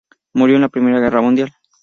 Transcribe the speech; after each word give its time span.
Murió 0.33 0.55
en 0.55 0.63
la 0.63 0.69
Primera 0.69 0.99
Guerra 0.99 1.21
Mundial. 1.21 1.53